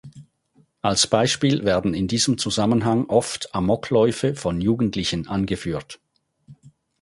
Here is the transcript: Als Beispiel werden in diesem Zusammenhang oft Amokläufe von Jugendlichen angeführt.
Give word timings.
Als 0.81 1.05
Beispiel 1.05 1.63
werden 1.63 1.93
in 1.93 2.07
diesem 2.07 2.39
Zusammenhang 2.39 3.05
oft 3.05 3.53
Amokläufe 3.53 4.35
von 4.35 4.59
Jugendlichen 4.59 5.27
angeführt. 5.27 5.99